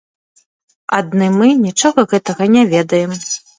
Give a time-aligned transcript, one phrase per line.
[1.01, 3.17] Адны мы нічога гэтага не ведаем!